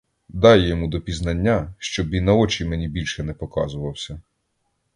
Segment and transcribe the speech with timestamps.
[0.29, 4.21] Дам йому до пізнання, щоб і на очі мені більше не показувався.